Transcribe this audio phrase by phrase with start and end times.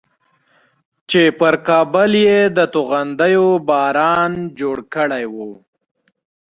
[1.09, 5.37] چې پر کابل یې د توغندیو باران جوړ کړی و.